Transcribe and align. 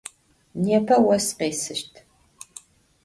Nêpe 0.63 0.95
vos 1.05 1.27
khêsışt. 1.37 1.93